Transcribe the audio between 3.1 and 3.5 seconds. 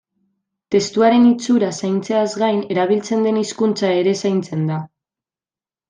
den